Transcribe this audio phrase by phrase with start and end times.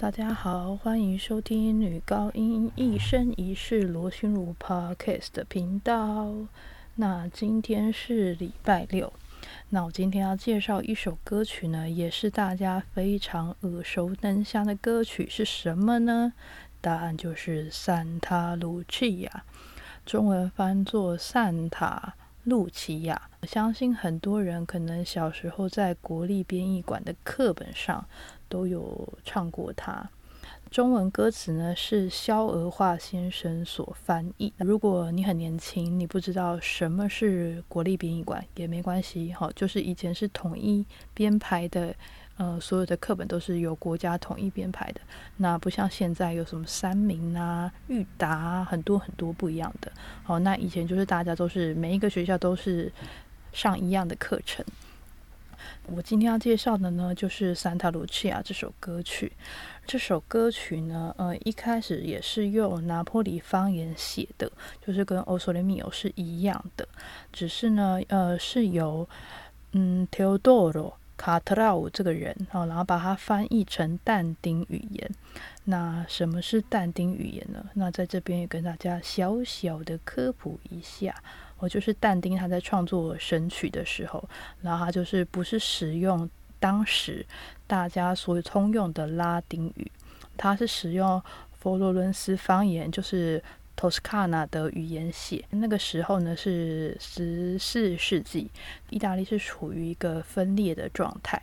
[0.00, 6.32] 大家好，欢迎收听女高音一生一世罗心如 Podcast 的频道。
[6.94, 9.12] 那今天是礼拜六，
[9.68, 16.32] 那我今天要介绍一首歌曲呢，也是大家非常耳熟能详的歌曲是什么呢？
[16.80, 19.28] 答案就是《Santa Lucia》，
[20.06, 22.14] 中文翻作《善塔》。
[22.44, 23.20] 露琪亚》。
[23.40, 28.04] 我相信很多人可能小时候在国立编译馆的课本上
[28.48, 30.10] 都有唱过它。
[30.70, 34.52] 中文歌词呢是萧娥化先生所翻译。
[34.58, 41.94] 如果你很年轻，你不知道什么是国立编译馆也没关系，好，就是以前是统一编排的。
[42.40, 45.00] 呃，所有的课本都是由国家统一编排的，
[45.36, 49.92] 那不像现在有什么三明啊、裕达啊，很多很多不一样的。
[50.22, 52.90] 好，那以前就是大家都是每一个学校都是
[53.52, 54.64] 上一样的课程。
[55.84, 59.30] 我今天要介绍的呢，就是《三塔卢奇亚》这首歌曲。
[59.86, 66.88] 这首歌曲呢，呃，一开始也是用拿破里方言写的，就是跟《欧索雷密欧》是一样的，
[67.30, 69.06] 只是呢，呃，是由
[69.72, 70.94] 嗯 Teodoro。
[71.20, 75.10] 卡特拉乌这个人，哦，然后把它翻译成但丁语言。
[75.64, 77.62] 那什么是但丁语言呢？
[77.74, 81.14] 那在这边也跟大家小小的科普一下。
[81.58, 84.26] 我就是但丁他在创作神曲的时候，
[84.62, 86.26] 然后他就是不是使用
[86.58, 87.26] 当时
[87.66, 89.92] 大家所通用的拉丁语，
[90.38, 91.22] 他是使用
[91.52, 93.42] 佛罗伦斯方言，就是。
[93.80, 98.50] 托斯卡纳的语言写，那个时候呢是十四世纪，
[98.90, 101.40] 意大利是处于一个分裂的状态，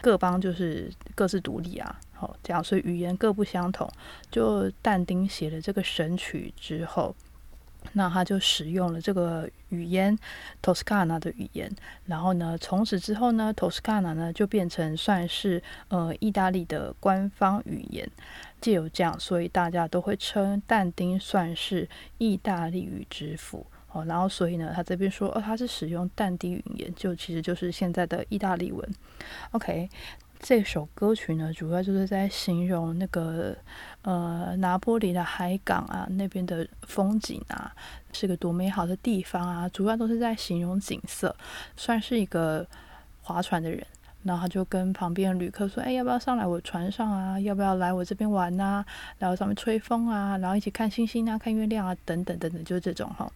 [0.00, 3.90] 各邦就是各自独立啊，好这样，所以语言各不相同。
[4.30, 7.12] 就但丁写了这个神曲之后。
[7.92, 10.16] 那他就使用了这个语言
[10.62, 11.70] 托斯卡纳的语言，
[12.06, 18.08] 然后呢，从此之后呢，托斯卡纳呢就变成算是呃意大利的官方语言。
[18.60, 21.88] 借由这样，所以大家都会称但丁算是
[22.18, 24.04] 意大利语之父哦。
[24.04, 28.86] 然后所以呢，他这边说哦，他是使用但丁语言，就其实就是现在的意大利文。
[29.52, 29.88] OK。
[30.42, 33.54] 这首歌曲呢，主要就是在形容那个
[34.02, 37.70] 呃拿波里的海港啊，那边的风景啊，
[38.12, 39.68] 是个多美好的地方啊。
[39.68, 41.36] 主要都是在形容景色。
[41.76, 42.66] 算是一个
[43.22, 43.86] 划船的人，
[44.22, 47.38] 然后就跟旁边的旅客说：“哎，要不要上来我船上啊？
[47.38, 48.84] 要不要来我这边玩啊？
[49.18, 53.30] 然后上面吹风啊，然后一起看星星啊，看月亮啊，等等等等，就是这种哈。”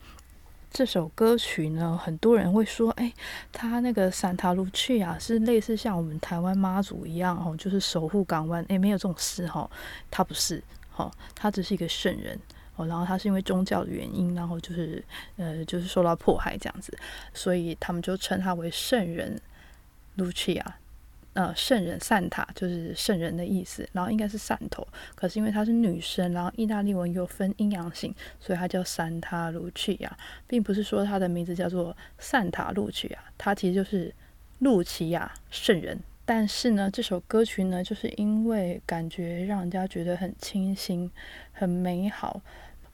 [0.74, 3.12] 这首歌曲呢，很多人会说，哎，
[3.52, 8.66] 他那个散塔卢去啊，是类似像我们台湾妈祖一样哦，就是守护港湾。
[8.68, 9.70] 哎，没有这种事哈，
[10.10, 12.36] 他不是，哈，他只是一个圣人
[12.74, 12.84] 哦。
[12.88, 15.00] 然后他是因为宗教的原因，然后就是
[15.36, 16.92] 呃，就是受到迫害这样子，
[17.32, 19.40] 所以他们就称他为圣人
[20.16, 20.76] 卢奇亚。
[21.34, 34.14] 呃，圣人善塔就是圣人的意思，然后应该是汕头，可是因为她是女生，然后意大利文又分阴阳性，所以她叫三塔露奇亚，并不是说她的名字叫做善塔露奇亚，她其实就是
[34.60, 35.98] 露奇亚圣人。
[36.24, 41.10] 但是呢，这首歌曲呢，就是因为感觉让人家觉得很清新、
[41.52, 42.40] 很美好。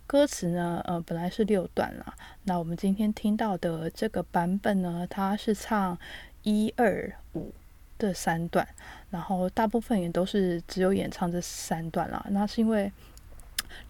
[0.07, 5.97] 歌词呢，呃，本来是六段啦，那我们今天听到的这个版本呢，它是唱
[6.43, 7.53] 一二五。
[8.01, 8.67] 这三段，
[9.11, 12.25] 然后大部分也都是只有演唱这三段啦。
[12.31, 12.91] 那是因为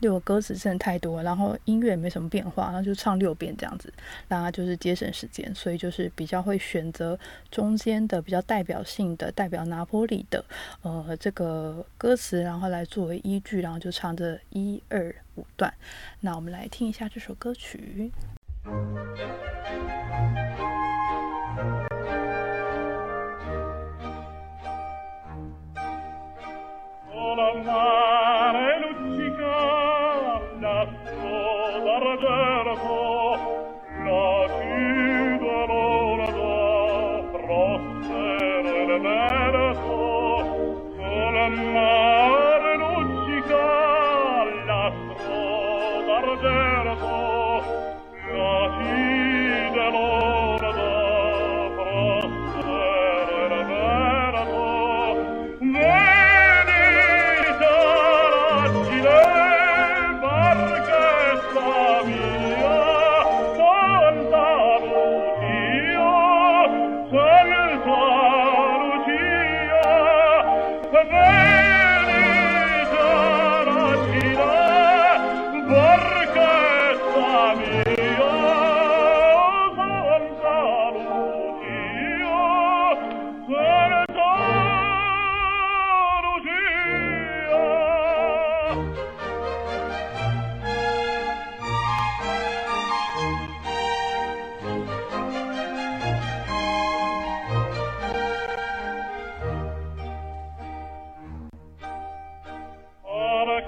[0.01, 3.91] 六个歌词真的太多，然后音乐也没什么变化，然后就唱六遍这样子，
[4.29, 7.19] 让它就是节省时间，所以就是比较会选择
[7.51, 10.45] 中间的比较代表性的、代表拿破里的
[10.83, 15.73] 呃这个歌词，然后来作为依据，然后就唱这一二五段。
[16.21, 18.11] 那我们来听一下这首歌曲。
[46.93, 47.30] Oh.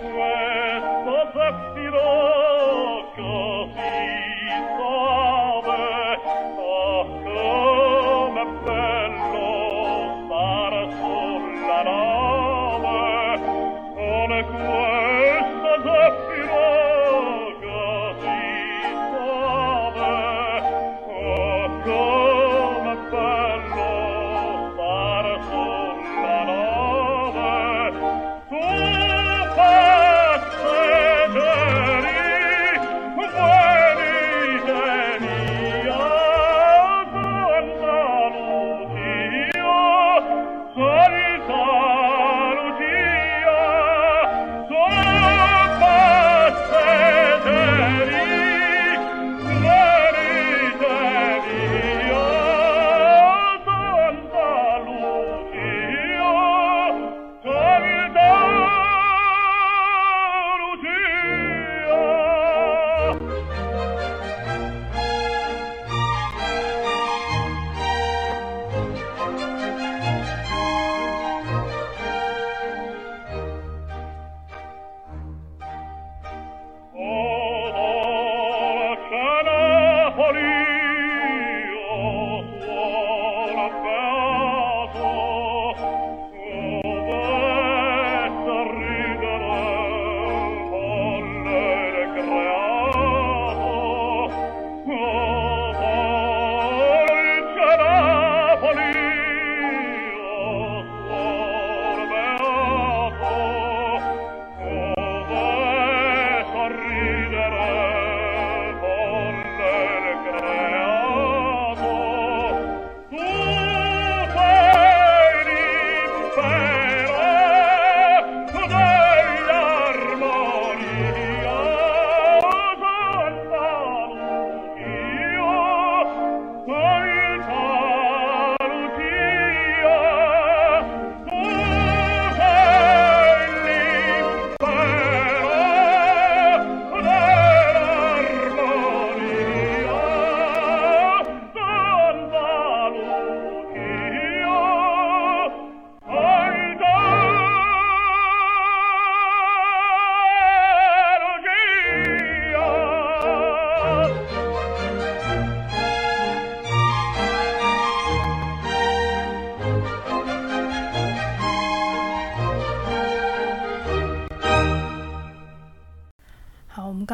[0.02, 0.31] Whoa.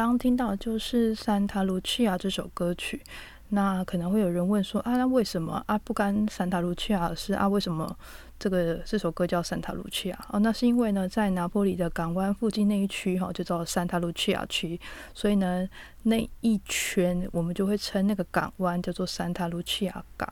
[0.05, 3.01] 刚听到就是《三塔卢奇亚》这首歌曲，
[3.49, 7.47] 那可能会有人问说啊，那为什么啊不干三塔卢奇亚是啊？
[7.47, 7.97] 为什么
[8.39, 10.25] 这个这首歌叫三塔卢奇亚？
[10.29, 14.79] 哦，那是因为呢，在拿波里的港湾附近那一区哈，就叫三塔卢奇亚区，
[15.13, 15.67] 所以呢，
[16.03, 20.31] 那一圈我们就会称那个港湾叫做三塔卢奇亚港，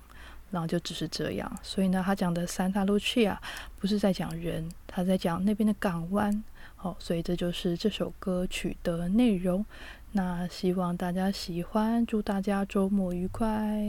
[0.52, 1.60] 然后就只是这样。
[1.62, 3.38] 所以呢，他讲的三塔卢奇亚
[3.80, 6.44] 不是在讲人，他在讲那边的港湾。
[6.80, 9.66] 好，所以这就是这首歌曲的内容。
[10.12, 13.84] 那希望大家喜欢，祝大家周末愉快。